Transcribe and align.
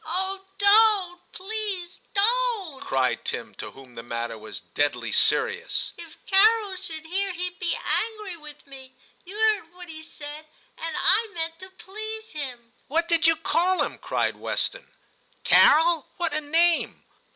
* 0.01 0.03
Oh, 0.03 0.45
don't, 0.57 1.31
please 1.31 2.01
don't!' 2.15 2.81
cried 2.83 3.23
Tim, 3.23 3.53
to 3.59 3.69
whom 3.69 3.93
the 3.93 4.01
matter 4.01 4.35
was 4.35 4.59
deadly 4.61 5.11
serious.' 5.11 5.91
If 5.99 6.17
Carol 6.25 6.75
should 6.77 7.05
hear, 7.05 7.31
he'd 7.33 7.59
be 7.59 7.75
angry 7.77 8.35
with 8.35 8.65
me; 8.65 8.95
you 9.25 9.37
heard 9.37 9.71
what 9.71 9.89
he 9.89 10.01
said, 10.01 10.47
and 10.79 10.95
I 10.97 11.27
meant 11.35 11.59
to 11.59 11.69
please 11.69 12.29
him.' 12.31 12.73
* 12.77 12.87
What 12.87 13.07
did 13.07 13.27
you 13.27 13.35
call 13.35 13.83
him?' 13.83 13.99
cried 13.99 14.37
Weston. 14.37 14.91
'Carol"! 15.43 16.07
What 16.17 16.33
a 16.33 16.41
name 16.41 17.05